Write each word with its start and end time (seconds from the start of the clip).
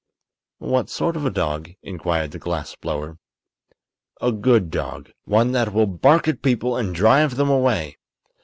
"What 0.57 0.89
sort 0.89 1.15
of 1.15 1.27
a 1.27 1.29
dog?" 1.29 1.69
inquired 1.83 2.31
the 2.31 2.39
glass 2.39 2.75
blower. 2.75 3.19
"A 4.19 4.31
good 4.31 4.71
dog. 4.71 5.11
One 5.25 5.51
that 5.51 5.73
will 5.73 5.85
bark 5.85 6.27
at 6.27 6.41
people 6.41 6.75
and 6.75 6.95
drive 6.95 7.35
them 7.35 7.51
away. 7.51 7.97